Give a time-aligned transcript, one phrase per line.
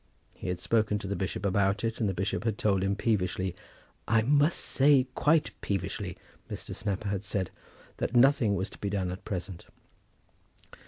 [0.35, 3.55] He had spoken to the bishop about it and the bishop had told him peevishly
[4.07, 6.17] "I must say quite peevishly,"
[6.49, 6.73] Mr.
[6.73, 7.51] Snapper had said,
[7.97, 9.67] that nothing was to be done at present.